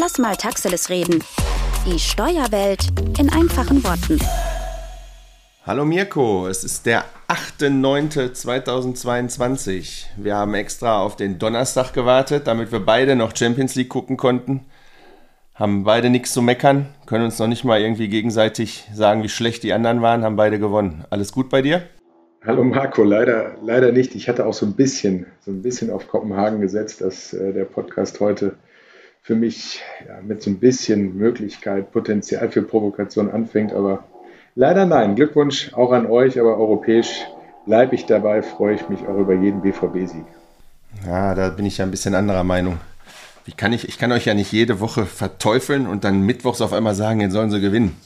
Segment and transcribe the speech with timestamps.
[0.00, 1.22] Lass mal Taxeles reden.
[1.86, 4.18] Die Steuerwelt in einfachen Worten.
[5.64, 10.06] Hallo Mirko, es ist der 8.9.2022.
[10.16, 14.64] Wir haben extra auf den Donnerstag gewartet, damit wir beide noch Champions League gucken konnten.
[15.54, 19.62] Haben beide nichts zu meckern, können uns noch nicht mal irgendwie gegenseitig sagen, wie schlecht
[19.62, 21.04] die anderen waren, haben beide gewonnen.
[21.10, 21.82] Alles gut bei dir?
[22.44, 24.16] Hallo Marco, leider, leider nicht.
[24.16, 27.64] Ich hatte auch so ein bisschen, so ein bisschen auf Kopenhagen gesetzt, dass äh, der
[27.64, 28.56] Podcast heute
[29.24, 34.04] für mich ja, mit so ein bisschen Möglichkeit, Potenzial für Provokation anfängt, aber
[34.54, 35.16] leider nein.
[35.16, 37.24] Glückwunsch auch an euch, aber europäisch
[37.64, 40.26] bleibe ich dabei, freue ich mich auch über jeden BVB-Sieg.
[41.06, 42.78] Ja, da bin ich ja ein bisschen anderer Meinung.
[43.46, 46.74] Wie kann ich, ich kann euch ja nicht jede Woche verteufeln und dann mittwochs auf
[46.74, 47.96] einmal sagen, jetzt sollen sie gewinnen.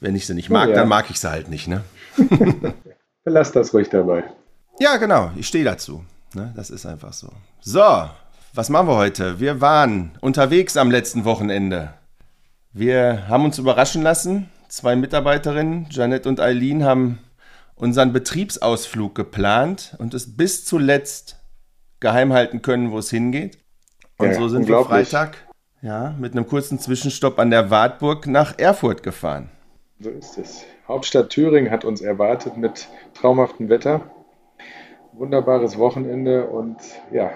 [0.00, 0.76] Wenn ich sie nicht mag, oh, ja.
[0.76, 1.82] dann mag ich sie halt nicht, ne?
[3.24, 4.24] Lass das ruhig dabei.
[4.78, 6.04] Ja, genau, ich stehe dazu.
[6.34, 6.52] Ne?
[6.54, 7.28] Das ist einfach so.
[7.60, 8.10] So,
[8.56, 9.38] was machen wir heute?
[9.38, 11.92] Wir waren unterwegs am letzten Wochenende.
[12.72, 14.48] Wir haben uns überraschen lassen.
[14.68, 17.18] Zwei Mitarbeiterinnen, Janette und Eileen, haben
[17.74, 21.36] unseren Betriebsausflug geplant und es bis zuletzt
[22.00, 23.58] geheim halten können, wo es hingeht.
[24.16, 25.36] Und ja, so sind wir Freitag
[25.82, 29.50] ja, mit einem kurzen Zwischenstopp an der Wartburg nach Erfurt gefahren.
[30.00, 30.64] So ist es.
[30.88, 34.10] Hauptstadt Thüringen hat uns erwartet mit traumhaftem Wetter.
[35.12, 36.76] Wunderbares Wochenende und
[37.12, 37.30] ja,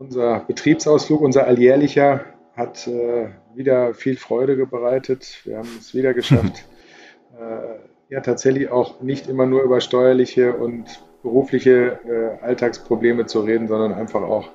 [0.00, 2.24] unser Betriebsausflug, unser alljährlicher,
[2.56, 5.42] hat äh, wieder viel Freude bereitet.
[5.44, 6.64] Wir haben es wieder geschafft,
[7.38, 12.00] äh, ja tatsächlich auch nicht immer nur über steuerliche und berufliche
[12.40, 14.48] äh, Alltagsprobleme zu reden, sondern einfach auch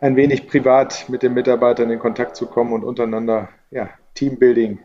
[0.00, 4.78] ein wenig privat mit den Mitarbeitern in Kontakt zu kommen und untereinander ja, Teambuilding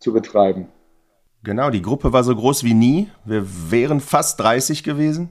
[0.00, 0.68] zu betreiben.
[1.44, 3.10] Genau, die Gruppe war so groß wie nie.
[3.24, 5.28] Wir wären fast 30 gewesen.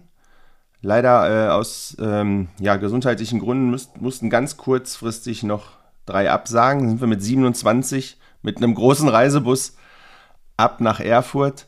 [0.86, 5.72] Leider äh, aus ähm, ja, gesundheitlichen Gründen müsst, mussten ganz kurzfristig noch
[6.06, 6.82] drei absagen.
[6.82, 9.78] Dann sind wir mit 27 mit einem großen Reisebus
[10.58, 11.66] ab nach Erfurt,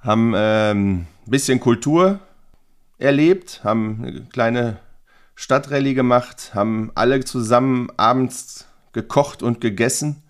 [0.00, 2.18] haben ähm, ein bisschen Kultur
[2.98, 4.76] erlebt, haben eine kleine
[5.34, 10.22] Stadtrallye gemacht, haben alle zusammen abends gekocht und gegessen,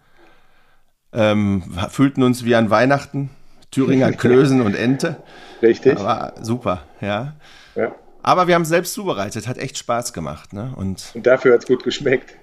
[1.12, 3.31] ähm, fühlten uns wie an Weihnachten,
[3.72, 5.16] Thüringer Klößen und Ente.
[5.60, 5.99] Richtig.
[5.99, 7.33] Aber super, ja.
[7.75, 7.93] ja.
[8.22, 10.53] Aber wir haben es selbst zubereitet, hat echt Spaß gemacht.
[10.53, 10.72] Ne?
[10.77, 12.37] Und, und dafür hat es gut geschmeckt.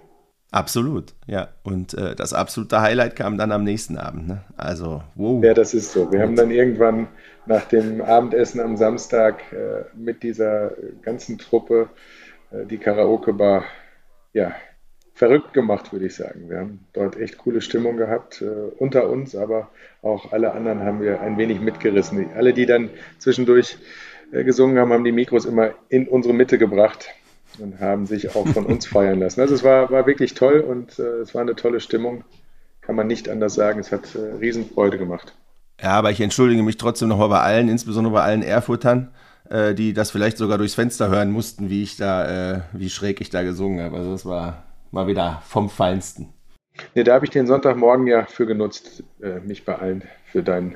[0.52, 1.50] Absolut, ja.
[1.62, 4.28] Und äh, das absolute Highlight kam dann am nächsten Abend.
[4.28, 4.44] Ne?
[4.58, 5.44] Also, wow.
[5.44, 6.12] Ja, das ist so.
[6.12, 7.08] Wir haben dann irgendwann
[7.46, 10.72] nach dem Abendessen am Samstag äh, mit dieser
[11.04, 11.90] ganzen Truppe
[12.52, 13.64] äh, die Karaoke-Bar
[14.34, 14.56] ja,
[15.14, 16.50] verrückt gemacht, würde ich sagen.
[16.50, 18.46] Wir haben dort echt coole Stimmung gehabt, äh,
[18.78, 19.70] unter uns, aber
[20.02, 22.32] auch alle anderen haben wir ein wenig mitgerissen.
[22.36, 23.78] Alle, die dann zwischendurch
[24.32, 27.10] gesungen haben, haben die Mikros immer in unsere Mitte gebracht
[27.60, 29.42] und haben sich auch von uns feiern lassen.
[29.42, 32.24] Also es war, war wirklich toll und äh, es war eine tolle Stimmung.
[32.82, 33.80] Kann man nicht anders sagen.
[33.80, 35.36] Es hat äh, Riesenfreude gemacht.
[35.82, 39.12] Ja, aber ich entschuldige mich trotzdem nochmal bei allen, insbesondere bei allen Erfurtern,
[39.50, 43.22] äh, die das vielleicht sogar durchs Fenster hören mussten, wie ich da, äh, wie schräg
[43.22, 43.98] ich da gesungen habe.
[43.98, 46.34] Also das war mal wieder vom Feinsten.
[46.96, 50.76] Nee, da habe ich den Sonntagmorgen ja für genutzt, äh, mich bei allen für deinen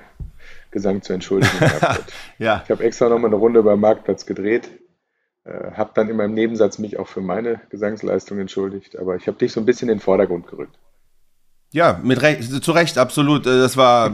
[0.73, 1.53] Gesang zu entschuldigen.
[2.37, 2.61] ja.
[2.65, 4.69] Ich habe extra nochmal eine Runde beim Marktplatz gedreht,
[5.45, 9.37] äh, habe dann in meinem Nebensatz mich auch für meine Gesangsleistung entschuldigt, aber ich habe
[9.37, 10.77] dich so ein bisschen in den Vordergrund gerückt.
[11.71, 13.47] Ja, mit Recht, zu Recht, absolut.
[13.47, 14.11] Äh, das war,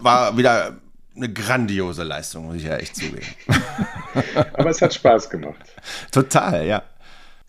[0.00, 0.76] war wieder
[1.14, 3.26] eine grandiose Leistung, muss ich ja echt zugeben.
[4.54, 5.74] aber es hat Spaß gemacht.
[6.10, 6.82] Total, ja.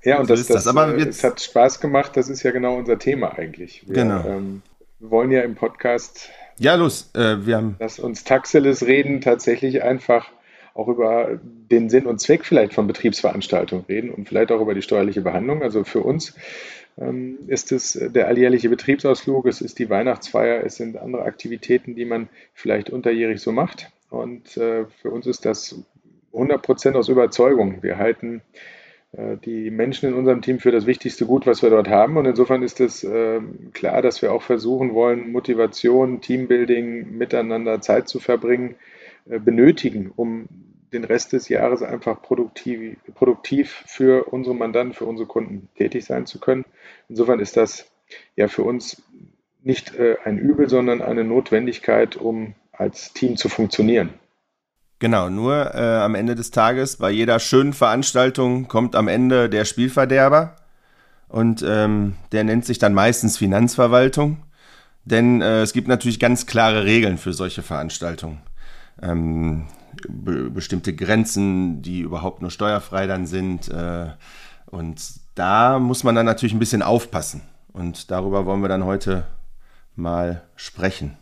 [0.04, 2.52] Ja, und so das, das, das aber äh, es hat Spaß gemacht, das ist ja
[2.52, 3.88] genau unser Thema eigentlich.
[3.88, 4.26] Wir, genau.
[4.26, 4.62] Ähm,
[5.00, 7.12] wir wollen ja im Podcast ja, los.
[7.14, 7.76] Äh, wir haben.
[7.80, 10.30] Dass uns Taxilis reden, tatsächlich einfach
[10.74, 14.82] auch über den Sinn und Zweck vielleicht von Betriebsveranstaltungen reden und vielleicht auch über die
[14.82, 15.62] steuerliche Behandlung.
[15.62, 16.34] Also für uns
[16.98, 22.06] ähm, ist es der alljährliche Betriebsausflug, es ist die Weihnachtsfeier, es sind andere Aktivitäten, die
[22.06, 23.92] man vielleicht unterjährig so macht.
[24.10, 25.76] Und äh, für uns ist das
[26.34, 27.84] 100% aus Überzeugung.
[27.84, 28.42] Wir halten
[29.46, 32.18] die Menschen in unserem Team für das wichtigste Gut, was wir dort haben.
[32.18, 33.42] Und insofern ist es äh,
[33.72, 38.76] klar, dass wir auch versuchen wollen, Motivation, Teambuilding, miteinander Zeit zu verbringen,
[39.30, 40.48] äh, benötigen, um
[40.94, 46.26] den Rest des Jahres einfach produktiv, produktiv für unsere Mandanten, für unsere Kunden tätig sein
[46.26, 46.66] zu können.
[47.08, 47.92] Insofern ist das
[48.36, 49.04] ja für uns
[49.62, 54.10] nicht äh, ein Übel, sondern eine Notwendigkeit, um als Team zu funktionieren.
[55.04, 59.66] Genau, nur äh, am Ende des Tages, bei jeder schönen Veranstaltung kommt am Ende der
[59.66, 60.56] Spielverderber
[61.28, 64.38] und ähm, der nennt sich dann meistens Finanzverwaltung,
[65.04, 68.44] denn äh, es gibt natürlich ganz klare Regeln für solche Veranstaltungen.
[69.02, 69.66] Ähm,
[70.08, 74.06] be bestimmte Grenzen, die überhaupt nur steuerfrei dann sind äh,
[74.68, 75.02] und
[75.36, 77.42] da muss man dann natürlich ein bisschen aufpassen.
[77.74, 79.26] Und darüber wollen wir dann heute
[79.98, 81.18] mal sprechen.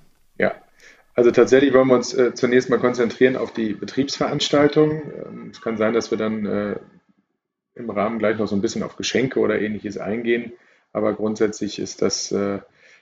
[1.13, 5.01] Also tatsächlich wollen wir uns äh, zunächst mal konzentrieren auf die Betriebsveranstaltung.
[5.25, 6.75] Ähm, es kann sein, dass wir dann äh,
[7.75, 10.53] im Rahmen gleich noch so ein bisschen auf Geschenke oder ähnliches eingehen.
[10.93, 12.59] Aber grundsätzlich ist das äh,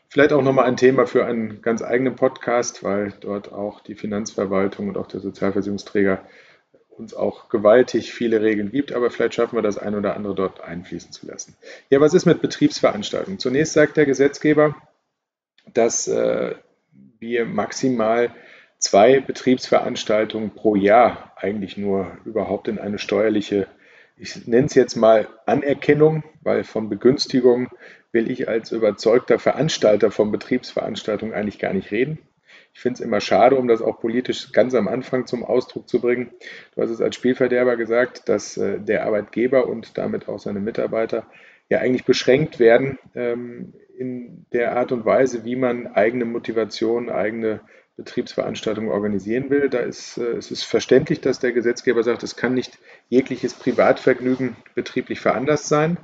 [0.09, 4.89] vielleicht auch nochmal ein Thema für einen ganz eigenen Podcast, weil dort auch die Finanzverwaltung
[4.89, 6.23] und auch der Sozialversicherungsträger
[6.89, 10.59] uns auch gewaltig viele Regeln gibt, aber vielleicht schaffen wir das ein oder andere dort
[10.61, 11.55] einfließen zu lassen.
[11.89, 13.39] Ja, was ist mit Betriebsveranstaltungen?
[13.39, 14.75] Zunächst sagt der Gesetzgeber,
[15.73, 16.55] dass äh,
[17.19, 18.31] wir maximal
[18.77, 23.67] zwei Betriebsveranstaltungen pro Jahr eigentlich nur überhaupt in eine steuerliche,
[24.17, 27.69] ich nenne es jetzt mal Anerkennung, weil von Begünstigung
[28.11, 32.19] will ich als überzeugter Veranstalter von Betriebsveranstaltungen eigentlich gar nicht reden.
[32.73, 35.99] Ich finde es immer schade, um das auch politisch ganz am Anfang zum Ausdruck zu
[35.99, 36.31] bringen.
[36.75, 41.25] Du hast es als Spielverderber gesagt, dass äh, der Arbeitgeber und damit auch seine Mitarbeiter
[41.69, 47.61] ja eigentlich beschränkt werden ähm, in der Art und Weise, wie man eigene Motivation, eigene
[47.95, 49.69] Betriebsveranstaltungen organisieren will.
[49.69, 52.79] Da ist äh, es ist verständlich, dass der Gesetzgeber sagt, es kann nicht
[53.09, 55.97] jegliches Privatvergnügen betrieblich veranlasst sein.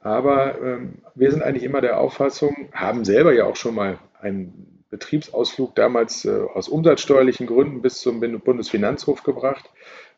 [0.00, 4.84] Aber ähm, wir sind eigentlich immer der Auffassung, haben selber ja auch schon mal einen
[4.90, 9.70] Betriebsausflug damals äh, aus umsatzsteuerlichen Gründen bis zum Bundesfinanzhof gebracht.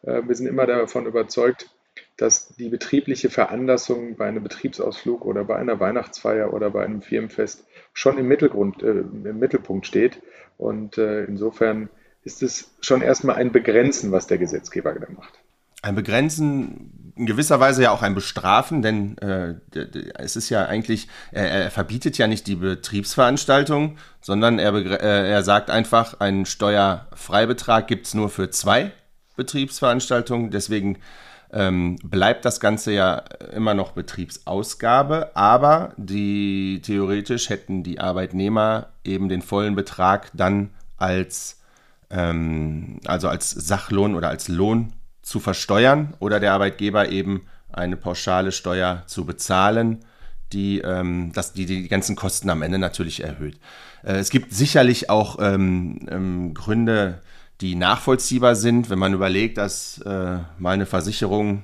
[0.03, 1.71] Äh, wir sind immer davon überzeugt,
[2.17, 7.65] dass die betriebliche Veranlassung bei einem Betriebsausflug oder bei einer Weihnachtsfeier oder bei einem Firmenfest
[7.93, 10.23] schon im, Mittelgrund, äh, im Mittelpunkt steht.
[10.57, 11.91] Und äh, insofern
[12.25, 15.35] ist es schon erstmal ein Begrenzen, was der Gesetzgeber da macht.
[15.83, 19.55] Ein Begrenzen, in gewisser Weise ja auch ein Bestrafen, denn äh,
[20.19, 25.43] es ist ja eigentlich, er, er, verbietet ja nicht die Betriebsveranstaltung, sondern er, äh, er
[25.43, 28.93] sagt einfach, einen Steuerfreibetrag gibt es nur für zwei
[29.37, 30.51] Betriebsveranstaltungen.
[30.51, 30.99] Deswegen
[31.57, 33.17] ähm, bleibt das Ganze ja
[33.55, 41.61] immer noch Betriebsausgabe, aber die theoretisch hätten die Arbeitnehmer eben den vollen Betrag dann als
[42.11, 44.93] ähm, also als Sachlohn oder als Lohn
[45.23, 50.05] zu versteuern oder der Arbeitgeber eben eine pauschale Steuer zu bezahlen,
[50.53, 53.59] die, ähm, das, die die ganzen Kosten am Ende natürlich erhöht.
[54.05, 57.21] Äh, es gibt sicherlich auch ähm, ähm, Gründe,
[57.61, 61.63] die nachvollziehbar sind, wenn man überlegt, dass äh, mal eine Versicherung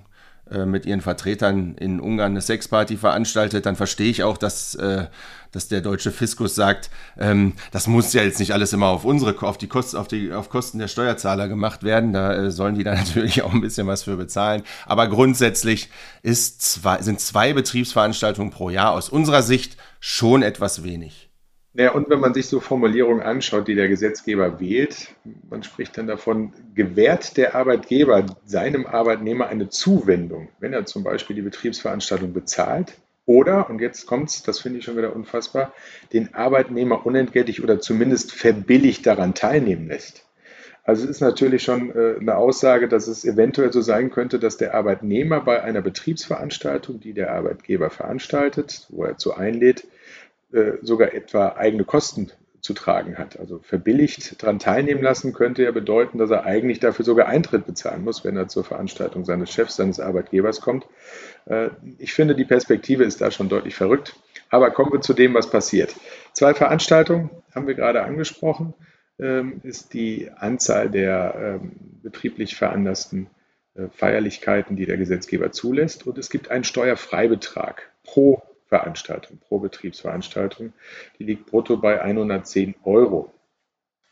[0.53, 5.07] äh, mit ihren Vertretern in Ungarn eine Sexparty veranstaltet, dann verstehe ich auch, dass, äh,
[5.51, 9.41] dass der deutsche Fiskus sagt, ähm, das muss ja jetzt nicht alles immer auf unsere,
[9.47, 12.13] auf die Kosten, auf die, auf Kosten der Steuerzahler gemacht werden.
[12.13, 14.63] Da äh, sollen die dann natürlich auch ein bisschen was für bezahlen.
[14.85, 15.89] Aber grundsätzlich
[16.23, 21.32] ist zwei, sind zwei Betriebsveranstaltungen pro Jahr aus unserer Sicht schon etwas wenig.
[21.75, 25.15] Ja, und wenn man sich so Formulierungen anschaut, die der Gesetzgeber wählt,
[25.49, 31.35] man spricht dann davon, gewährt der Arbeitgeber seinem Arbeitnehmer eine Zuwendung, wenn er zum Beispiel
[31.35, 35.73] die Betriebsveranstaltung bezahlt oder, und jetzt kommt's, das finde ich schon wieder unfassbar,
[36.13, 40.27] den Arbeitnehmer unentgeltlich oder zumindest verbilligt daran teilnehmen lässt.
[40.85, 44.57] Also es ist natürlich schon äh, eine Aussage, dass es eventuell so sein könnte, dass
[44.57, 49.87] der Arbeitnehmer bei einer Betriebsveranstaltung, die der Arbeitgeber veranstaltet, wo er zu einlädt,
[50.53, 52.31] äh, sogar etwa eigene Kosten
[52.63, 53.39] zu tragen hat.
[53.39, 58.05] Also verbilligt daran teilnehmen lassen könnte ja bedeuten, dass er eigentlich dafür sogar Eintritt bezahlen
[58.05, 60.87] muss, wenn er zur Veranstaltung seines Chefs, seines Arbeitgebers kommt.
[61.47, 64.15] Äh, ich finde, die Perspektive ist da schon deutlich verrückt.
[64.49, 65.97] Aber kommen wir zu dem, was passiert.
[66.35, 68.75] Zwei Veranstaltungen haben wir gerade angesprochen,
[69.19, 71.73] ähm, ist die Anzahl der ähm,
[72.03, 73.29] betrieblich veranlassten
[73.75, 76.07] äh, Feierlichkeiten, die der Gesetzgeber zulässt.
[76.07, 80.73] Und es gibt einen Steuerfreibetrag pro Veranstaltung, pro Betriebsveranstaltung.
[81.19, 83.31] Die liegt brutto bei 110 Euro.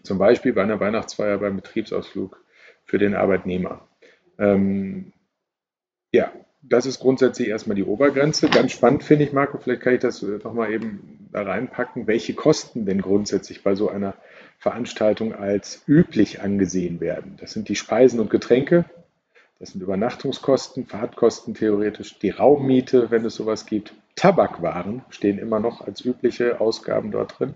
[0.03, 2.45] Zum Beispiel bei einer Weihnachtsfeier beim Betriebsausflug
[2.85, 3.89] für den Arbeitnehmer.
[4.39, 5.15] Ähm,
[6.13, 8.51] ja, das ist grundsätzlich erstmal die Obergrenze.
[8.51, 12.85] Ganz spannend finde ich, Marco, vielleicht kann ich das nochmal eben da reinpacken, welche Kosten
[12.85, 14.13] denn grundsätzlich bei so einer
[14.59, 17.39] Veranstaltung als üblich angesehen werden.
[17.41, 18.85] Das sind die Speisen und Getränke,
[19.59, 23.95] das sind Übernachtungskosten, Fahrtkosten theoretisch, die Raummiete, wenn es sowas gibt.
[24.21, 27.55] Tabakwaren stehen immer noch als übliche Ausgaben dort drin.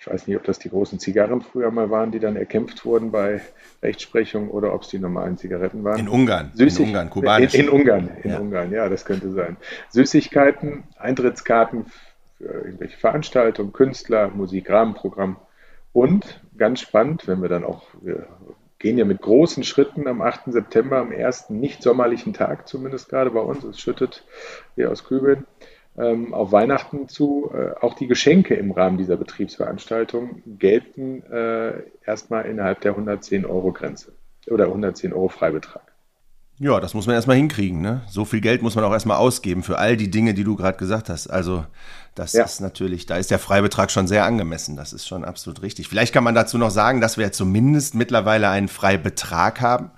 [0.00, 3.12] Ich weiß nicht, ob das die großen Zigarren früher mal waren, die dann erkämpft wurden
[3.12, 3.40] bei
[3.84, 6.00] Rechtsprechung oder ob es die normalen Zigaretten waren.
[6.00, 6.50] In Ungarn.
[6.54, 7.54] Süßig in Ungarn, kubanisch.
[7.54, 8.38] In, in Ungarn, in ja.
[8.40, 9.56] Ungarn, ja, das könnte sein.
[9.90, 11.86] Süßigkeiten, Eintrittskarten
[12.36, 15.36] für irgendwelche Veranstaltungen, Künstler, Musik, Rahmenprogramm
[15.92, 18.26] und ganz spannend, wenn wir dann auch, wir
[18.80, 20.52] gehen ja mit großen Schritten am 8.
[20.52, 24.24] September, am ersten nicht sommerlichen Tag, zumindest gerade bei uns, es schüttet
[24.74, 25.46] wie aus Kübeln,
[25.96, 27.50] ähm, auf Weihnachten zu.
[27.54, 33.72] Äh, auch die Geschenke im Rahmen dieser Betriebsveranstaltung gelten äh, erstmal innerhalb der 110 Euro
[33.72, 34.12] Grenze
[34.48, 35.92] oder 110 Euro Freibetrag.
[36.58, 37.80] Ja, das muss man erstmal hinkriegen.
[37.80, 38.02] Ne?
[38.08, 40.78] So viel Geld muss man auch erstmal ausgeben für all die Dinge, die du gerade
[40.78, 41.26] gesagt hast.
[41.28, 41.64] Also
[42.14, 42.44] das ja.
[42.44, 44.76] ist natürlich, da ist der Freibetrag schon sehr angemessen.
[44.76, 45.88] Das ist schon absolut richtig.
[45.88, 49.90] Vielleicht kann man dazu noch sagen, dass wir zumindest mittlerweile einen Freibetrag haben.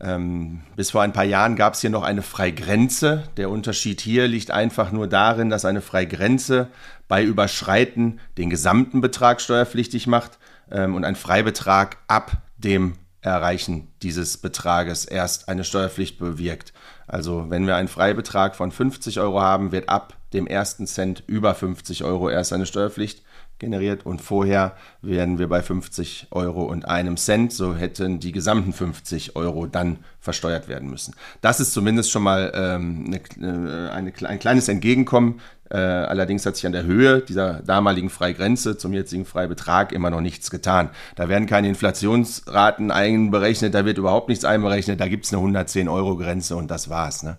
[0.00, 3.24] Ähm, bis vor ein paar Jahren gab es hier noch eine Freigrenze.
[3.36, 6.68] Der Unterschied hier liegt einfach nur darin, dass eine Freigrenze
[7.08, 10.38] bei Überschreiten den gesamten Betrag steuerpflichtig macht
[10.70, 16.72] ähm, und ein Freibetrag ab dem Erreichen dieses Betrages erst eine Steuerpflicht bewirkt.
[17.06, 21.54] Also wenn wir einen Freibetrag von 50 Euro haben, wird ab dem ersten Cent über
[21.54, 23.22] 50 Euro erst eine Steuerpflicht
[23.58, 28.72] generiert und vorher werden wir bei 50 Euro und einem Cent, so hätten die gesamten
[28.72, 31.14] 50 Euro dann versteuert werden müssen.
[31.40, 35.40] Das ist zumindest schon mal ähm, eine, eine, ein kleines Entgegenkommen.
[35.70, 40.20] Äh, allerdings hat sich an der Höhe dieser damaligen Freigrenze zum jetzigen Freibetrag immer noch
[40.20, 40.90] nichts getan.
[41.16, 46.56] Da werden keine Inflationsraten einberechnet, da wird überhaupt nichts einberechnet, da gibt es eine 110-Euro-Grenze
[46.56, 47.22] und das war's.
[47.22, 47.36] Ne?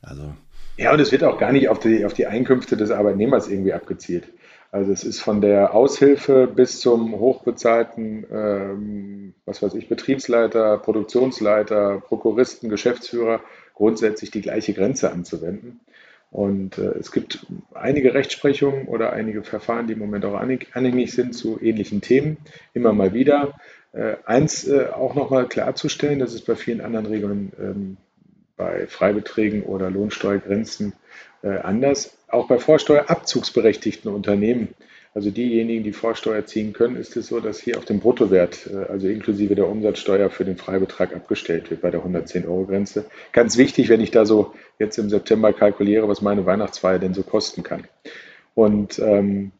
[0.00, 0.34] Also
[0.76, 3.72] ja, und es wird auch gar nicht auf die, auf die Einkünfte des Arbeitnehmers irgendwie
[3.72, 4.28] abgezielt.
[4.70, 12.00] Also es ist von der Aushilfe bis zum hochbezahlten, ähm, was weiß ich, Betriebsleiter, Produktionsleiter,
[12.00, 13.40] Prokuristen, Geschäftsführer
[13.74, 15.80] grundsätzlich die gleiche Grenze anzuwenden.
[16.30, 21.34] Und äh, es gibt einige Rechtsprechungen oder einige Verfahren, die im Moment auch anhängig sind
[21.34, 22.38] zu ähnlichen Themen,
[22.72, 23.52] immer mal wieder.
[23.92, 27.96] Äh, eins äh, auch nochmal klarzustellen, das ist bei vielen anderen Regeln ähm,
[28.62, 30.92] bei Freibeträgen oder Lohnsteuergrenzen
[31.42, 32.16] äh, anders.
[32.28, 34.68] Auch bei vorsteuerabzugsberechtigten Unternehmen,
[35.14, 38.90] also diejenigen, die Vorsteuer ziehen können, ist es so, dass hier auf dem Bruttowert, äh,
[38.90, 43.06] also inklusive der Umsatzsteuer für den Freibetrag abgestellt wird bei der 110-Euro-Grenze.
[43.32, 47.24] Ganz wichtig, wenn ich da so jetzt im September kalkuliere, was meine Weihnachtsfeier denn so
[47.24, 47.84] kosten kann.
[48.54, 49.50] Und ähm,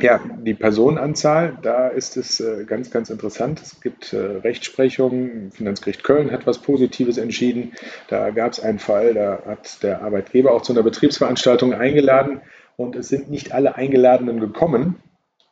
[0.00, 3.62] ja, die Personenanzahl, da ist es äh, ganz, ganz interessant.
[3.62, 5.50] Es gibt äh, Rechtsprechungen.
[5.52, 7.72] Finanzgericht Köln hat was Positives entschieden.
[8.08, 12.42] Da gab es einen Fall, da hat der Arbeitgeber auch zu einer Betriebsveranstaltung eingeladen
[12.76, 14.96] und es sind nicht alle Eingeladenen gekommen.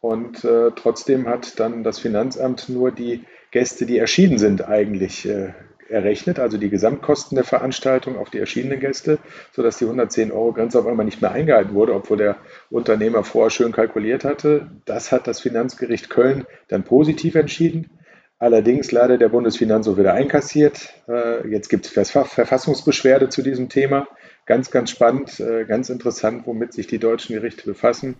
[0.02, 5.54] Und äh, trotzdem hat dann das Finanzamt nur die Gäste, die erschienen sind, eigentlich äh,
[5.88, 9.18] errechnet, also die Gesamtkosten der Veranstaltung auf die erschienenen Gäste,
[9.52, 12.36] sodass die 110-Euro-Grenze auf einmal nicht mehr eingehalten wurde, obwohl der
[12.70, 14.70] Unternehmer vorher schön kalkuliert hatte.
[14.84, 17.90] Das hat das Finanzgericht Köln dann positiv entschieden.
[18.38, 20.92] Allerdings leider der Bundesfinanzhof wieder einkassiert.
[21.08, 24.06] Äh, jetzt gibt es Verfassungsbeschwerde zu diesem Thema.
[24.46, 28.16] Ganz, ganz spannend, äh, ganz interessant, womit sich die deutschen Gerichte befassen.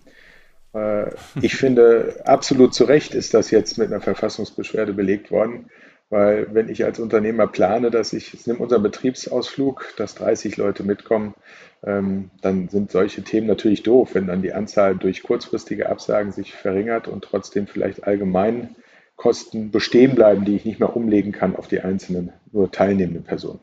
[0.73, 5.71] Äh, ich finde, absolut zu Recht ist das jetzt mit einer Verfassungsbeschwerde belegt worden.
[6.15, 10.85] Weil wenn ich als Unternehmer plane, dass ich, ich nehme unseren Betriebsausflug, dass 30 Leute
[10.85, 11.35] mitkommen,
[11.83, 16.55] ähm, dann sind solche Themen natürlich doof, wenn dann die Anzahl durch kurzfristige Absagen sich
[16.55, 18.77] verringert und trotzdem vielleicht allgemein
[19.17, 23.59] Kosten bestehen bleiben, die ich nicht mehr umlegen kann auf die einzelnen nur teilnehmenden Personen.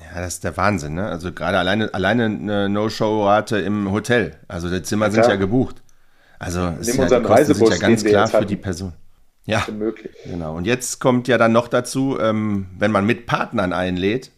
[0.00, 1.06] Ja, das ist der Wahnsinn, ne?
[1.06, 4.36] Also gerade alleine, alleine eine No-Show-Rate im Hotel.
[4.48, 5.82] Also die Zimmer ja, sind ja gebucht.
[6.38, 8.94] Also ist ja, die Kosten sind ja ganz klar für die Person.
[9.46, 10.14] Ja, möglich.
[10.24, 10.56] Genau.
[10.56, 14.30] Und jetzt kommt ja dann noch dazu, ähm, wenn man mit Partnern einlädt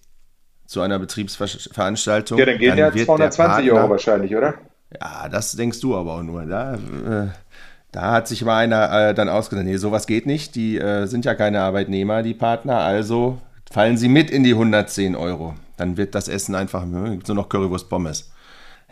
[0.66, 2.38] zu einer Betriebsveranstaltung.
[2.38, 4.54] Ja, dann gehen dann ja 220 Partner, Euro wahrscheinlich, oder?
[5.00, 6.44] Ja, das denkst du aber auch nur.
[6.44, 7.28] Da, äh,
[7.92, 10.54] da hat sich mal einer äh, dann ausgedacht, nee, sowas geht nicht.
[10.56, 12.78] Die äh, sind ja keine Arbeitnehmer, die Partner.
[12.78, 13.38] Also
[13.70, 15.54] fallen sie mit in die 110 Euro.
[15.76, 18.32] Dann wird das Essen einfach nur noch Currywurst Pommes.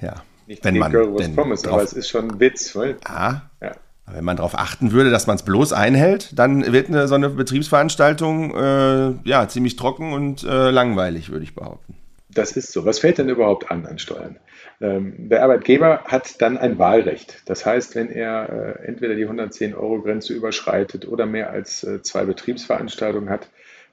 [0.00, 0.14] Ja.
[0.46, 2.76] Nicht wenn man Currywurst Pommes, aber es ist schon ein Witz.
[2.76, 3.72] Weil, ah, ja.
[4.06, 7.30] Wenn man darauf achten würde, dass man es bloß einhält, dann wird eine, so eine
[7.30, 11.94] Betriebsveranstaltung äh, ja, ziemlich trocken und äh, langweilig, würde ich behaupten.
[12.28, 12.84] Das ist so.
[12.84, 14.36] Was fällt denn überhaupt an an Steuern?
[14.80, 17.42] Ähm, der Arbeitgeber hat dann ein Wahlrecht.
[17.46, 23.30] Das heißt, wenn er äh, entweder die 110-Euro-Grenze überschreitet oder mehr als äh, zwei Betriebsveranstaltungen
[23.30, 23.48] hat,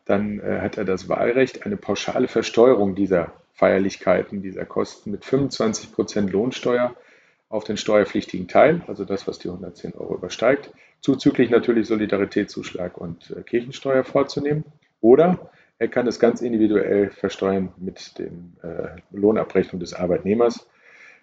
[0.06, 5.94] dann äh, hat er das Wahlrecht, eine pauschale Versteuerung dieser Feierlichkeiten, dieser Kosten mit 25
[5.94, 6.96] Prozent Lohnsteuer
[7.52, 13.32] auf den steuerpflichtigen Teil, also das, was die 110 Euro übersteigt, zuzüglich natürlich Solidaritätszuschlag und
[13.32, 14.64] äh, Kirchensteuer vorzunehmen.
[15.02, 20.68] Oder er kann es ganz individuell versteuern mit der äh, Lohnabrechnung des Arbeitnehmers.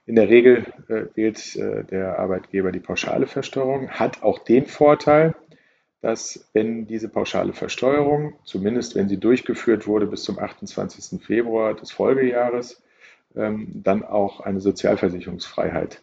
[0.04, 5.34] In der Regel äh, wählt äh, der Arbeitgeber die pauschale Versteuerung, hat auch den Vorteil,
[6.02, 11.22] dass wenn diese pauschale Versteuerung, zumindest wenn sie durchgeführt wurde bis zum 28.
[11.22, 12.82] Februar des Folgejahres,
[13.34, 16.02] ähm, dann auch eine Sozialversicherungsfreiheit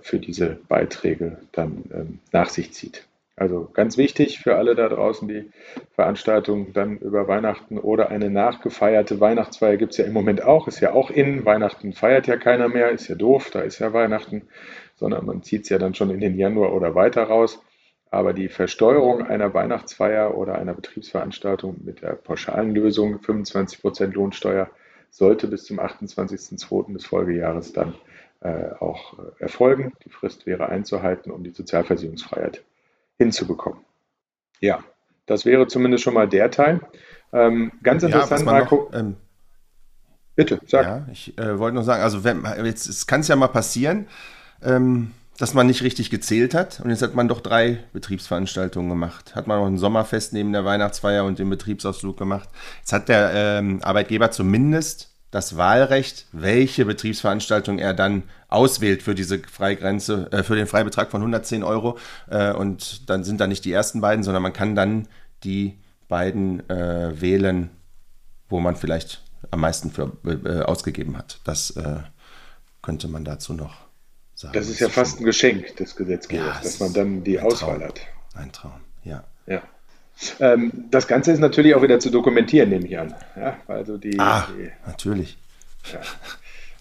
[0.00, 3.06] für diese Beiträge dann ähm, nach sich zieht.
[3.34, 5.50] Also ganz wichtig für alle da draußen, die
[5.94, 10.80] Veranstaltung dann über Weihnachten oder eine nachgefeierte Weihnachtsfeier gibt es ja im Moment auch, ist
[10.80, 11.44] ja auch in.
[11.46, 14.42] Weihnachten feiert ja keiner mehr, ist ja doof, da ist ja Weihnachten,
[14.96, 17.62] sondern man zieht es ja dann schon in den Januar oder weiter raus.
[18.10, 24.68] Aber die Versteuerung einer Weihnachtsfeier oder einer Betriebsveranstaltung mit der pauschalen Lösung 25% Lohnsteuer
[25.10, 26.92] sollte bis zum 28.02.
[26.92, 28.11] des Folgejahres dann äh,
[28.80, 29.92] auch erfolgen.
[30.04, 32.62] Die Frist wäre einzuhalten, um die Sozialversicherungsfreiheit
[33.18, 33.80] hinzubekommen.
[34.60, 34.82] Ja,
[35.26, 36.80] das wäre zumindest schon mal der Teil.
[37.32, 38.88] Ähm, ganz interessant, ja, Marco.
[38.90, 39.16] Noch, ähm,
[40.34, 40.86] Bitte, sag.
[40.86, 44.06] Ja, ich äh, wollte noch sagen, also wenn, jetzt kann es ja mal passieren,
[44.62, 46.80] ähm, dass man nicht richtig gezählt hat.
[46.80, 49.34] Und jetzt hat man doch drei Betriebsveranstaltungen gemacht.
[49.34, 52.48] Hat man noch ein Sommerfest neben der Weihnachtsfeier und den Betriebsausflug gemacht.
[52.78, 59.40] Jetzt hat der ähm, Arbeitgeber zumindest das Wahlrecht, welche Betriebsveranstaltung er dann auswählt für diese
[59.40, 61.98] Freigrenze, äh, für den Freibetrag von 110 Euro.
[62.30, 65.08] Äh, und dann sind da nicht die ersten beiden, sondern man kann dann
[65.42, 67.70] die beiden äh, wählen,
[68.50, 71.40] wo man vielleicht am meisten für äh, ausgegeben hat.
[71.44, 72.00] Das äh,
[72.82, 73.86] könnte man dazu noch
[74.34, 74.52] sagen.
[74.52, 77.88] Das ist ja fast ein Geschenk des Gesetzgebers, ja, dass man dann die Auswahl Traum.
[77.88, 78.00] hat.
[78.34, 79.24] Ein Traum, ja.
[79.46, 79.62] Ja.
[80.40, 83.14] Ähm, das Ganze ist natürlich auch wieder zu dokumentieren, nehme ich an.
[83.36, 85.38] Ja, also die, ah, die, natürlich.
[85.92, 86.00] Ja.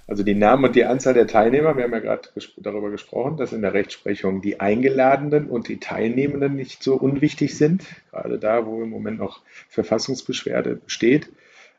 [0.07, 3.38] Also die Namen und die Anzahl der Teilnehmer, wir haben ja gerade ges darüber gesprochen,
[3.38, 8.65] dass in der Rechtsprechung die Eingeladenen und die Teilnehmenden nicht so unwichtig sind, gerade da,
[8.65, 11.29] wo im Moment noch Verfassungsbeschwerde besteht.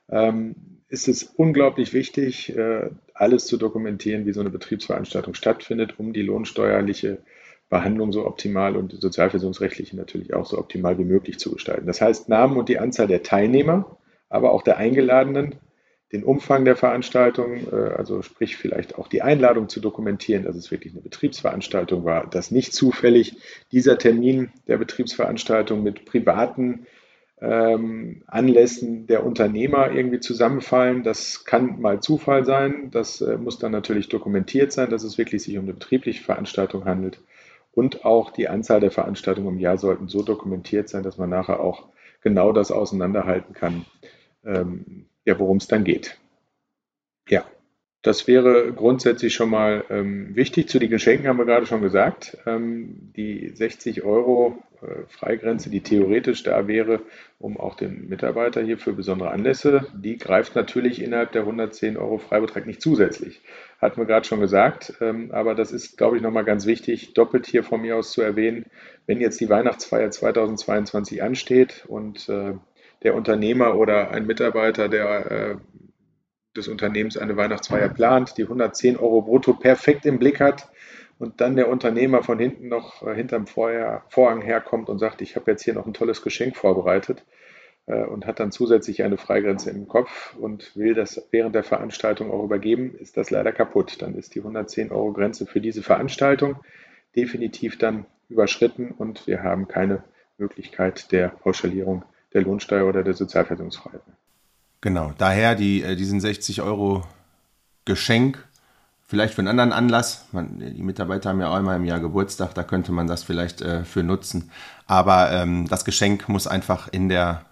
[0.08, 0.54] Ähm,
[0.88, 6.22] ist es unglaublich wichtig, äh, alles zu dokumentieren, wie so eine Betriebsveranstaltung stattfindet, um die
[6.22, 7.18] lohnsteuerliche
[7.72, 11.86] Behandlung so optimal und sozialversicherungsrechtliche natürlich auch so optimal wie möglich zu gestalten.
[11.86, 13.96] Das heißt, Namen und die Anzahl der Teilnehmer,
[14.28, 15.54] aber auch der Eingeladenen,
[16.12, 20.70] den Umfang der Veranstaltung, äh, also sprich vielleicht auch die Einladung zu dokumentieren, dass es
[20.70, 23.38] wirklich eine Betriebsveranstaltung war, dass nicht zufällig
[23.72, 26.86] dieser Termin der Betriebsveranstaltung mit privaten
[27.40, 31.04] ähm, Anlässen der Unternehmer irgendwie zusammenfallen.
[31.04, 32.90] Das kann mal Zufall sein.
[32.90, 36.84] Das äh, muss dann natürlich dokumentiert sein, dass es wirklich sich um eine betriebliche Veranstaltung
[36.84, 37.18] handelt.
[37.72, 41.60] Und auch die Anzahl der Veranstaltungen im Jahr sollten so dokumentiert sein, dass man nachher
[41.60, 41.88] auch
[42.20, 43.86] genau das auseinanderhalten kann,
[44.44, 46.18] ähm, ja, worum es dann geht.
[47.28, 47.44] Ja,
[48.02, 50.68] das wäre grundsätzlich schon mal ähm, wichtig.
[50.68, 52.36] Zu den Geschenken haben wir gerade schon gesagt.
[52.46, 57.00] Ähm, die 60 Euro äh, Freigrenze, die theoretisch da wäre,
[57.38, 62.18] um auch den Mitarbeiter hier für besondere Anlässe, die greift natürlich innerhalb der 110 Euro
[62.18, 63.40] Freibetrag nicht zusätzlich.
[63.80, 64.94] Hatten wir gerade schon gesagt.
[65.00, 68.20] Ähm, aber das ist, glaube ich, nochmal ganz wichtig, doppelt hier von mir aus zu
[68.20, 68.66] erwähnen.
[69.06, 72.54] Wenn jetzt die Weihnachtsfeier 2022 ansteht und äh,
[73.04, 75.56] der Unternehmer oder ein Mitarbeiter, der äh,
[76.56, 80.68] des Unternehmens eine Weihnachtsfeier plant, die 110 Euro brutto perfekt im Blick hat
[81.18, 85.50] und dann der Unternehmer von hinten noch äh, hinterm Vorhang herkommt und sagt, ich habe
[85.50, 87.24] jetzt hier noch ein tolles Geschenk vorbereitet
[87.86, 92.30] äh, und hat dann zusätzlich eine Freigrenze im Kopf und will das während der Veranstaltung
[92.30, 94.02] auch übergeben, ist das leider kaputt.
[94.02, 96.56] Dann ist die 110 Euro Grenze für diese Veranstaltung
[97.14, 100.04] definitiv dann überschritten und wir haben keine
[100.38, 104.02] Möglichkeit der Pauschalierung der Lohnsteuer oder der Sozialversicherungsfreiheit.
[104.82, 107.06] Genau, daher die, äh, diesen 60 Euro
[107.84, 108.44] Geschenk,
[109.06, 110.26] vielleicht für einen anderen Anlass.
[110.32, 113.62] Man, die Mitarbeiter haben ja auch einmal im Jahr Geburtstag, da könnte man das vielleicht
[113.62, 114.50] äh, für nutzen.
[114.86, 117.44] Aber ähm, das Geschenk muss einfach in der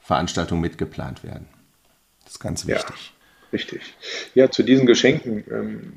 [0.00, 1.46] Veranstaltung mitgeplant werden.
[2.22, 3.12] Das ist ganz wichtig.
[3.12, 3.94] Ja, richtig.
[4.34, 5.92] Ja, zu diesen Geschenken, ähm,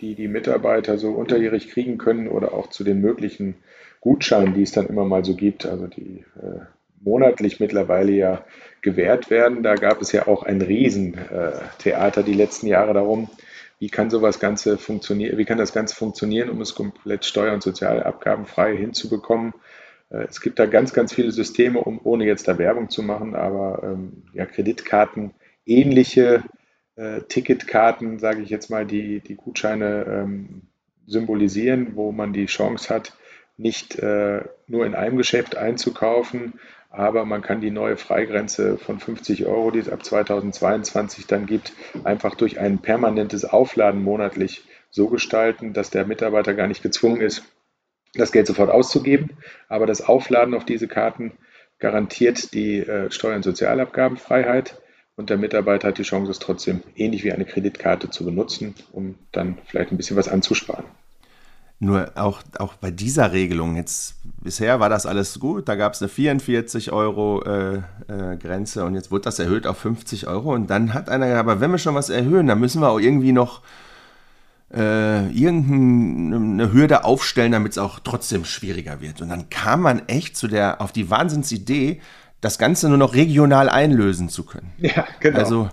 [0.00, 3.56] die die Mitarbeiter so unterjährig kriegen können oder auch zu den möglichen
[4.00, 6.60] Gutscheinen, die es dann immer mal so gibt, also die äh,
[7.06, 8.44] monatlich mittlerweile ja
[8.82, 9.62] gewährt werden.
[9.62, 13.30] Da gab es ja auch ein Riesentheater die letzten Jahre darum,
[13.78, 17.62] wie kann sowas Ganze funktionieren, wie kann das Ganze funktionieren, um es komplett steuer- und
[17.62, 19.54] sozialabgabenfrei hinzubekommen.
[20.10, 23.34] Äh, es gibt da ganz, ganz viele Systeme, um, ohne jetzt da Werbung zu machen,
[23.34, 25.32] aber ähm, ja, Kreditkarten,
[25.64, 26.42] ähnliche
[26.96, 30.62] äh, Ticketkarten, sage ich jetzt mal, die die Gutscheine ähm,
[31.06, 33.16] symbolisieren, wo man die Chance hat,
[33.58, 36.54] nicht äh, nur in einem Geschäft einzukaufen,
[36.90, 41.72] aber man kann die neue Freigrenze von 50 Euro, die es ab 2022 dann gibt,
[42.04, 47.42] einfach durch ein permanentes Aufladen monatlich so gestalten, dass der Mitarbeiter gar nicht gezwungen ist,
[48.14, 49.36] das Geld sofort auszugeben.
[49.68, 51.32] Aber das Aufladen auf diese Karten
[51.78, 54.80] garantiert die äh, Steuer- und Sozialabgabenfreiheit
[55.16, 59.16] und der Mitarbeiter hat die Chance, es trotzdem ähnlich wie eine Kreditkarte zu benutzen, um
[59.32, 60.84] dann vielleicht ein bisschen was anzusparen.
[61.78, 66.00] Nur auch, auch bei dieser Regelung, jetzt bisher war das alles gut, da gab es
[66.00, 67.76] eine 44 Euro äh,
[68.08, 71.40] äh, Grenze und jetzt wurde das erhöht auf 50 Euro und dann hat einer gesagt,
[71.40, 73.60] aber wenn wir schon was erhöhen, dann müssen wir auch irgendwie noch
[74.74, 79.20] äh, irgendeine Hürde aufstellen, damit es auch trotzdem schwieriger wird.
[79.20, 82.00] Und dann kam man echt zu der, auf die Wahnsinnsidee,
[82.40, 84.72] das Ganze nur noch regional einlösen zu können.
[84.78, 85.38] Ja, genau.
[85.38, 85.70] Also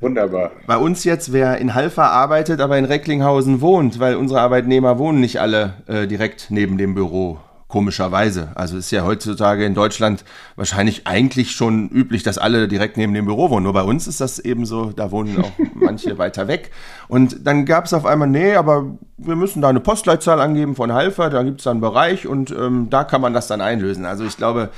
[0.00, 0.50] Wunderbar.
[0.66, 5.20] Bei uns jetzt, wer in Halfa arbeitet, aber in Recklinghausen wohnt, weil unsere Arbeitnehmer wohnen
[5.20, 7.38] nicht alle äh, direkt neben dem Büro.
[7.68, 8.50] komischerweise.
[8.54, 13.24] Also ist ja heutzutage in Deutschland wahrscheinlich eigentlich schon üblich, dass alle direkt neben dem
[13.26, 13.64] Büro wohnen.
[13.64, 16.70] Nur bei uns ist das eben so, da wohnen auch manche weiter weg.
[17.08, 20.92] Und dann gab es auf einmal, nee, aber wir müssen da eine Postleitzahl angeben von
[20.92, 24.04] Halfer, da gibt es da einen Bereich und ähm, da kann man das dann einlösen.
[24.06, 24.70] Also ich glaube,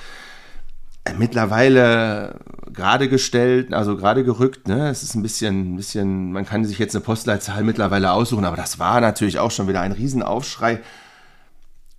[1.17, 2.41] mittlerweile
[2.73, 4.89] gerade gestellt, also gerade gerückt, ne?
[4.89, 8.57] Es ist ein bisschen, ein bisschen, man kann sich jetzt eine Postleitzahl mittlerweile aussuchen, aber
[8.57, 10.81] das war natürlich auch schon wieder ein Riesenaufschrei.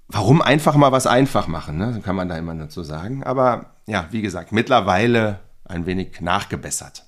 [0.07, 2.01] Warum einfach mal was einfach machen, ne?
[2.03, 3.23] Kann man da immer dazu sagen.
[3.23, 7.05] Aber ja, wie gesagt, mittlerweile ein wenig nachgebessert.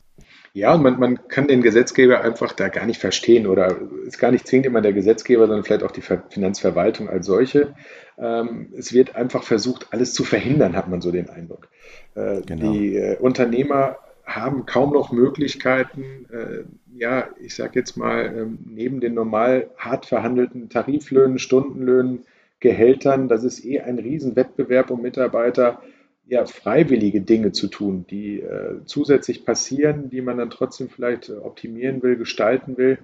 [0.53, 4.31] Ja, und man, man kann den Gesetzgeber einfach da gar nicht verstehen oder ist gar
[4.31, 7.73] nicht zwingend immer der Gesetzgeber, sondern vielleicht auch die Finanzverwaltung als solche.
[8.17, 11.69] Ähm, es wird einfach versucht, alles zu verhindern, hat man so den Eindruck.
[12.15, 12.74] Äh, genau.
[12.74, 16.63] Die äh, Unternehmer haben kaum noch Möglichkeiten, äh,
[16.97, 22.26] ja, ich sage jetzt mal, ähm, neben den normal hart verhandelten Tariflöhnen, Stundenlöhnen,
[22.60, 25.82] Gehältern, das ist eh ein Riesenwettbewerb um Mitarbeiter,
[26.28, 28.41] ja, freiwillige Dinge zu tun, die
[28.86, 33.00] zusätzlich passieren, die man dann trotzdem vielleicht optimieren will, gestalten will.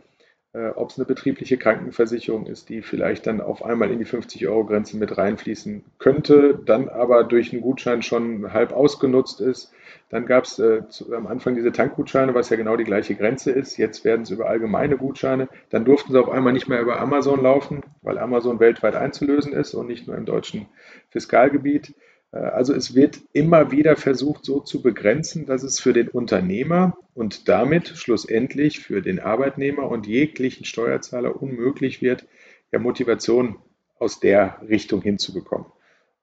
[0.58, 4.98] Äh, Ob es eine betriebliche Krankenversicherung ist, die vielleicht dann auf einmal in die 50-Euro-Grenze
[4.98, 9.72] mit reinfließen könnte, dann aber durch einen Gutschein schon halb ausgenutzt ist.
[10.10, 10.82] Dann gab es äh,
[11.16, 13.78] am Anfang diese Tankgutscheine, was ja genau die gleiche Grenze ist.
[13.78, 15.48] Jetzt werden es über allgemeine Gutscheine.
[15.70, 19.76] Dann durften sie auf einmal nicht mehr über Amazon laufen, weil Amazon weltweit einzulösen ist
[19.76, 20.66] und nicht nur im deutschen
[21.10, 21.94] Fiskalgebiet.
[22.38, 26.98] Äh, also es wird immer wieder versucht, so zu begrenzen, dass es für den Unternehmer
[27.14, 32.26] und damit schlussendlich für den Arbeitnehmer und jeglichen Steuerzahler unmöglich wird,
[32.72, 33.58] ja Motivation
[34.00, 35.68] aus der Richtung hinzubekommen.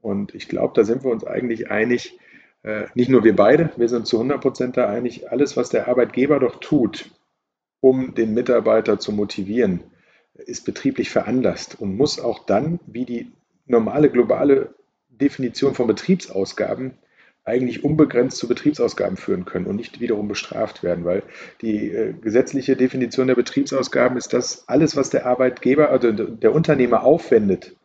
[0.01, 2.19] Und ich glaube, da sind wir uns eigentlich einig,
[2.63, 5.89] äh, nicht nur wir beide, wir sind zu 100 Prozent da einig, alles, was der
[5.89, 7.11] Arbeitgeber doch tut,
[7.81, 9.83] um den Mitarbeiter zu motivieren,
[10.35, 13.33] ist betrieblich veranlasst und muss auch dann, wie die
[13.67, 14.75] normale globale
[15.19, 16.93] Definition von Betriebsausgaben
[17.45, 21.23] eigentlich unbegrenzt zu Betriebsausgaben führen können und nicht wiederum bestraft werden, weil
[21.61, 27.05] die äh, gesetzliche Definition der Betriebsausgaben ist, dass alles, was der Arbeitgeber, also der Unternehmer
[27.05, 27.77] aufwendet,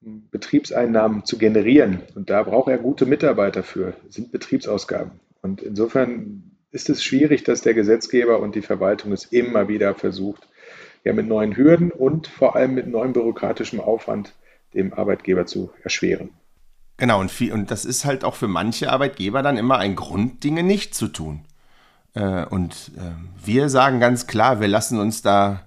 [0.00, 5.12] um Betriebseinnahmen zu generieren, und da braucht er gute Mitarbeiter für, sind Betriebsausgaben.
[5.40, 10.48] Und insofern ist es schwierig, dass der Gesetzgeber und die Verwaltung es immer wieder versucht,
[11.04, 14.34] ja mit neuen Hürden und vor allem mit neuem bürokratischem Aufwand
[14.74, 16.30] dem Arbeitgeber zu erschweren.
[17.00, 20.44] Genau, und, viel, und das ist halt auch für manche Arbeitgeber dann immer ein Grund,
[20.44, 21.46] Dinge nicht zu tun.
[22.12, 25.62] Äh, und äh, wir sagen ganz klar, wir lassen uns da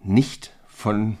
[0.00, 1.18] nicht von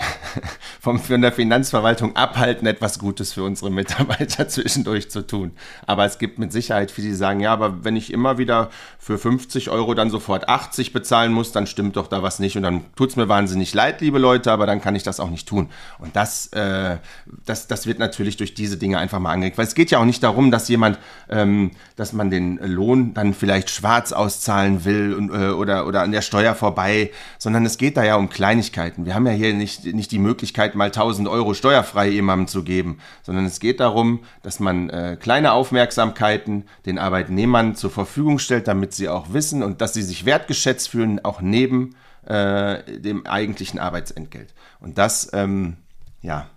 [0.80, 5.52] vom, von der Finanzverwaltung abhalten, etwas Gutes für unsere Mitarbeiter zwischendurch zu tun.
[5.86, 9.18] Aber es gibt mit Sicherheit viele, die sagen, ja, aber wenn ich immer wieder für
[9.18, 12.56] 50 Euro dann sofort 80 bezahlen muss, dann stimmt doch da was nicht.
[12.56, 15.30] Und dann tut es mir wahnsinnig leid, liebe Leute, aber dann kann ich das auch
[15.30, 15.70] nicht tun.
[15.98, 16.98] Und das, äh,
[17.44, 19.58] das, das wird natürlich durch diese Dinge einfach mal angeregt.
[19.58, 23.34] Weil es geht ja auch nicht darum, dass jemand, ähm, dass man den Lohn dann
[23.34, 27.96] vielleicht schwarz auszahlen will und, äh, oder, oder an der Steuer vorbei, sondern es geht
[27.96, 29.06] da ja um Kleinigkeiten.
[29.06, 32.98] Wir haben ja hier nicht, nicht die Möglichkeit, mal 1000 Euro steuerfrei jemandem zu geben,
[33.22, 38.94] sondern es geht darum, dass man äh, kleine Aufmerksamkeiten den Arbeitnehmern zur Verfügung stellt, damit
[38.94, 41.94] sie auch wissen und dass sie sich wertgeschätzt fühlen, auch neben
[42.26, 44.54] äh, dem eigentlichen Arbeitsentgelt.
[44.80, 45.76] Und das, ähm,
[46.20, 46.50] ja,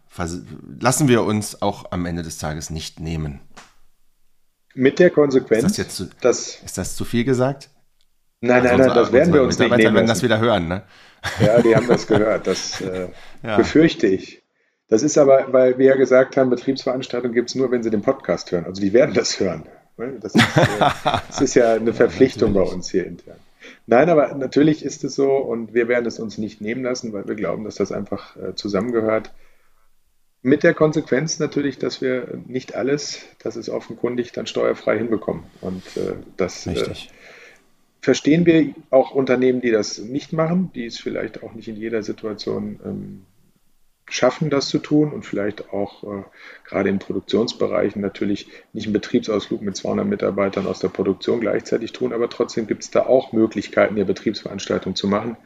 [0.79, 3.39] lassen wir uns auch am Ende des Tages nicht nehmen.
[4.75, 7.69] Mit der Konsequenz, ist das, zu, dass, ist das zu viel gesagt?
[8.41, 9.95] Nein, nein, nein, das werden wir uns nicht nehmen.
[9.95, 10.83] werden das wieder hören, ne?
[11.39, 12.47] Ja, die haben das gehört.
[12.47, 13.07] Das äh,
[13.43, 13.57] ja.
[13.57, 14.41] befürchte ich.
[14.89, 18.01] Das ist aber, weil wir ja gesagt haben, Betriebsveranstaltungen gibt es nur, wenn sie den
[18.01, 18.65] Podcast hören.
[18.65, 19.63] Also die werden das hören.
[19.97, 20.19] Ne?
[20.21, 20.89] Das ist, äh,
[21.27, 23.37] das ist ja eine Verpflichtung ja, bei uns hier intern.
[23.87, 27.27] Nein, aber natürlich ist es so und wir werden es uns nicht nehmen lassen, weil
[27.27, 29.31] wir glauben, dass das einfach äh, zusammengehört.
[30.41, 35.45] Mit der Konsequenz natürlich, dass wir nicht alles, das ist offenkundig, dann steuerfrei hinbekommen.
[35.61, 36.75] Und äh, das äh,
[38.03, 42.03] verstehen wir auch Unternehmen, die das nicht machen, die es vielleicht auch nicht in jeder
[42.03, 43.21] Situation ähm,
[44.09, 46.23] schaffen, das zu tun und vielleicht auch äh,
[46.65, 52.11] gerade in Produktionsbereichen natürlich nicht einen Betriebsausflug mit 200 Mitarbeitern aus der Produktion gleichzeitig tun,
[52.11, 55.37] aber trotzdem gibt es da auch Möglichkeiten, ihre Betriebsveranstaltung zu machen.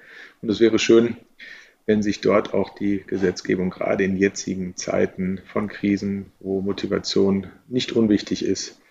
[0.41, 1.15] Und es wäre schön,
[1.85, 7.91] wenn sich dort auch die Gesetzgebung gerade in jetzigen Zeiten von Krisen, wo Motivation nicht
[7.91, 8.81] unwichtig ist,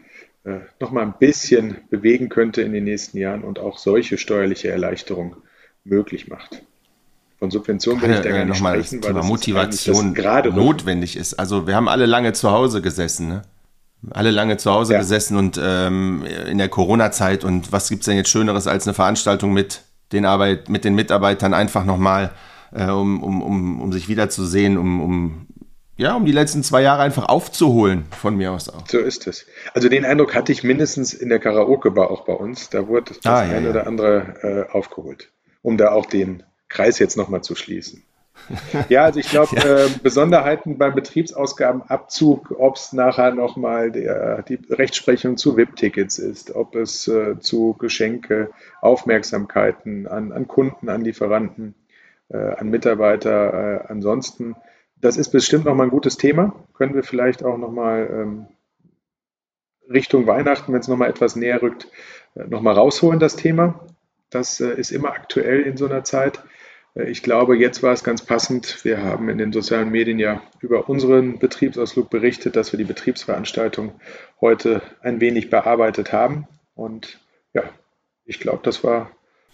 [0.46, 4.68] äh, noch mal ein bisschen bewegen könnte in den nächsten Jahren und auch solche steuerliche
[4.68, 5.34] Erleichterung
[5.82, 6.62] möglich macht.
[7.40, 11.34] Von Subventionen will ich da gar nicht noch sprechen, weil das Motivation gerade notwendig ist.
[11.34, 13.42] Also wir haben alle lange zu Hause gesessen, ne?
[14.10, 15.00] Alle lange zu Hause ja.
[15.00, 18.94] gesessen und ähm, in der Corona-Zeit und was gibt es denn jetzt Schöneres als eine
[18.94, 19.82] Veranstaltung mit
[20.12, 22.30] den Arbeit, mit den Mitarbeitern einfach nochmal,
[22.72, 25.46] äh, um, um, um, um sich wiederzusehen, um, um
[25.96, 28.86] ja, um die letzten zwei Jahre einfach aufzuholen, von mir aus auch.
[28.86, 29.46] So ist es.
[29.74, 32.68] Also den Eindruck hatte ich mindestens in der Karaoke-Bar auch bei uns.
[32.68, 33.70] Da wurde das ah, ja, eine ja.
[33.70, 35.30] oder andere äh, aufgeholt,
[35.62, 38.02] um da auch den Kreis jetzt nochmal zu schließen.
[38.90, 39.86] Ja, also ich glaube, ja.
[39.86, 44.06] äh, Besonderheiten beim Betriebsausgabenabzug, ob es nachher nochmal die
[44.68, 48.50] Rechtsprechung zu VIP-Tickets ist, ob es äh, zu Geschenke,
[48.82, 51.74] Aufmerksamkeiten an, an Kunden, an Lieferanten,
[52.28, 54.54] äh, an Mitarbeiter, äh, ansonsten
[55.00, 56.54] das ist bestimmt nochmal ein gutes Thema.
[56.74, 58.46] Können wir vielleicht auch nochmal ähm,
[59.90, 61.88] Richtung Weihnachten, wenn es nochmal etwas näher rückt,
[62.34, 63.86] äh, nochmal rausholen, das Thema.
[64.30, 66.40] Das äh, ist immer aktuell in so einer Zeit.
[66.94, 68.84] Äh, ich glaube, jetzt war es ganz passend.
[68.84, 73.92] Wir haben in den sozialen Medien ja über unseren Betriebsausflug berichtet, dass wir die Betriebsveranstaltung
[74.40, 76.48] heute ein wenig bearbeitet haben.
[76.74, 77.20] Und
[77.52, 77.62] ja,
[78.24, 79.10] ich glaube, das war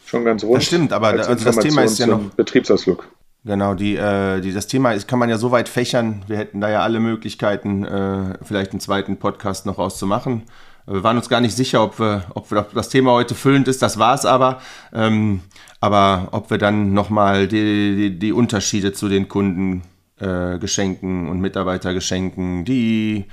[0.06, 0.56] schon ganz rund.
[0.56, 3.06] Das stimmt, aber also das Thema ist ja noch Betriebsausflug.
[3.44, 6.22] Genau, die, äh, die, das Thema ist, kann man ja so weit fächern.
[6.28, 10.42] Wir hätten da ja alle Möglichkeiten, äh, vielleicht einen zweiten Podcast noch rauszumachen.
[10.86, 13.82] Wir waren uns gar nicht sicher, ob, wir, ob das Thema heute füllend ist.
[13.82, 14.60] Das war es aber.
[14.92, 15.40] Ähm,
[15.80, 22.64] aber ob wir dann nochmal die, die, die Unterschiede zu den Kundengeschenken äh, und Mitarbeitergeschenken,
[22.64, 23.26] die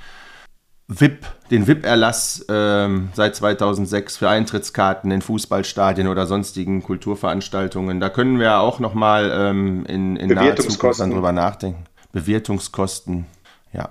[0.90, 8.00] VIP, den VIP-Erlass ähm, seit 2006 für Eintrittskarten in Fußballstadien oder sonstigen Kulturveranstaltungen.
[8.00, 11.84] Da können wir auch nochmal ähm, in, in naher Zukunft dann drüber nachdenken.
[12.12, 13.26] Bewertungskosten,
[13.72, 13.90] ja.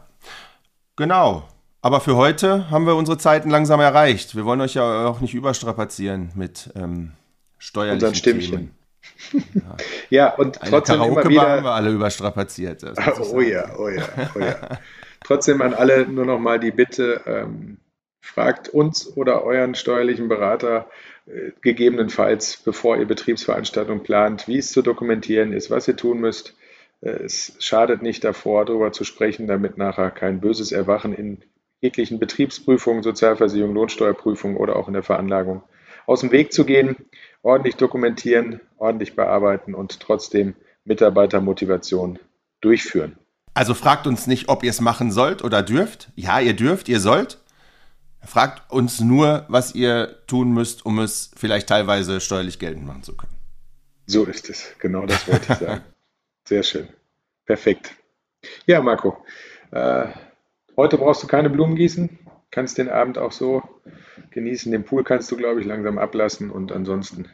[0.98, 1.48] Genau.
[1.82, 4.36] Aber für heute haben wir unsere Zeiten langsam erreicht.
[4.36, 7.14] Wir wollen euch ja auch nicht überstrapazieren mit ähm,
[7.58, 8.76] steuerlichen Unseren Stimmchen.
[9.54, 9.78] Ja.
[10.10, 11.50] ja, und Eine trotzdem Karaoke immer wieder...
[11.50, 12.84] haben wir alle überstrapaziert.
[13.32, 14.04] Oh ja, oh ja,
[14.36, 14.58] oh ja.
[15.24, 17.78] Trotzdem an alle nur noch mal die Bitte, ähm,
[18.22, 20.90] fragt uns oder euren steuerlichen Berater
[21.26, 26.56] äh, gegebenenfalls, bevor ihr Betriebsveranstaltungen plant, wie es zu dokumentieren ist, was ihr tun müsst.
[27.02, 31.42] Äh, es schadet nicht davor, darüber zu sprechen, damit nachher kein böses Erwachen in
[31.82, 35.64] jeglichen Betriebsprüfungen, Sozialversicherung, Lohnsteuerprüfung oder auch in der Veranlagung
[36.06, 36.98] aus dem Weg zu gehen,
[37.42, 42.20] ordentlich dokumentieren, ordentlich bearbeiten und trotzdem Mitarbeitermotivation
[42.62, 43.16] durchführen.
[43.60, 46.08] Also fragt uns nicht, ob ihr es machen sollt oder dürft.
[46.16, 47.40] Ja, ihr dürft, ihr sollt.
[48.26, 53.18] Fragt uns nur, was ihr tun müsst, um es vielleicht teilweise steuerlich geltend machen zu
[53.18, 53.34] können.
[54.06, 54.74] So ist es.
[54.80, 55.82] Genau das wollte ich sagen.
[56.46, 56.88] Sehr schön.
[57.46, 57.96] Perfekt.
[58.66, 59.18] Ja, Marco.
[59.72, 60.06] Äh,
[60.78, 62.18] heute brauchst du keine Blumen gießen.
[62.52, 63.62] Kannst den Abend auch so
[64.32, 64.72] genießen.
[64.72, 66.50] Den Pool kannst du, glaube ich, langsam ablassen.
[66.50, 67.28] Und ansonsten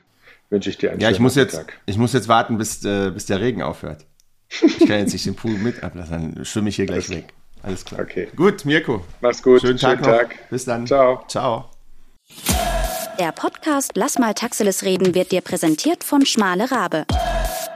[0.50, 1.80] wünsche ich dir einen ja, schönen ich muss jetzt, Tag.
[1.86, 4.08] Ich muss jetzt warten, bis, äh, bis der Regen aufhört.
[4.50, 7.34] Ich kann jetzt nicht den Pool mit ablassen, dann schwimme ich hier gleich weg.
[7.64, 8.02] Alles klar.
[8.02, 8.28] Okay.
[8.36, 9.04] Gut, Mirko.
[9.22, 9.62] Mach's gut.
[9.62, 10.50] Schönen Tag, Schönen Tag.
[10.50, 10.86] Bis dann.
[10.86, 11.24] Ciao.
[11.28, 11.70] Ciao.
[13.20, 17.06] Der Podcast Lass mal Taxiles reden wird dir präsentiert von Schmale Rabe.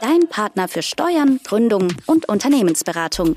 [0.02, 3.36] Dein Partner für Steuern, Gründung und Unternehmensberatung.